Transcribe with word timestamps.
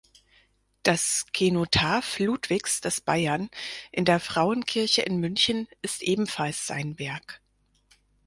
Das 0.81 1.27
Kenotaph 1.31 2.17
Ludwigs 2.17 2.81
des 2.81 3.01
Bayern 3.01 3.51
in 3.91 4.03
der 4.03 4.19
Frauenkirche 4.19 5.03
in 5.03 5.17
München 5.19 5.67
ist 5.83 6.01
ebenfalls 6.01 6.65
sein 6.65 6.97
Werk. 6.97 7.39